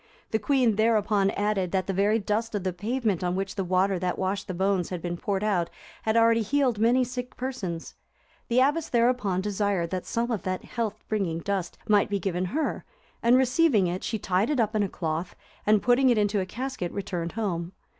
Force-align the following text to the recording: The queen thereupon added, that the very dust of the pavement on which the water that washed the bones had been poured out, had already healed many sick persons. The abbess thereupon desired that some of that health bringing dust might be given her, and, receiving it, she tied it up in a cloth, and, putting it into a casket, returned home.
The 0.31 0.39
queen 0.39 0.77
thereupon 0.77 1.29
added, 1.29 1.71
that 1.73 1.85
the 1.85 1.93
very 1.93 2.17
dust 2.17 2.55
of 2.55 2.63
the 2.63 2.73
pavement 2.73 3.23
on 3.23 3.35
which 3.35 3.53
the 3.53 3.63
water 3.63 3.99
that 3.99 4.17
washed 4.17 4.47
the 4.47 4.53
bones 4.55 4.89
had 4.89 4.99
been 4.99 5.15
poured 5.15 5.43
out, 5.43 5.69
had 6.01 6.17
already 6.17 6.41
healed 6.41 6.79
many 6.79 7.03
sick 7.03 7.37
persons. 7.37 7.93
The 8.47 8.61
abbess 8.61 8.89
thereupon 8.89 9.41
desired 9.41 9.91
that 9.91 10.07
some 10.07 10.31
of 10.31 10.41
that 10.41 10.63
health 10.65 10.95
bringing 11.07 11.37
dust 11.37 11.77
might 11.87 12.09
be 12.09 12.17
given 12.19 12.45
her, 12.45 12.83
and, 13.21 13.37
receiving 13.37 13.85
it, 13.85 14.03
she 14.03 14.17
tied 14.17 14.49
it 14.49 14.59
up 14.59 14.75
in 14.75 14.81
a 14.81 14.89
cloth, 14.89 15.35
and, 15.67 15.83
putting 15.83 16.09
it 16.09 16.17
into 16.17 16.39
a 16.39 16.47
casket, 16.47 16.91
returned 16.91 17.33
home. 17.33 17.73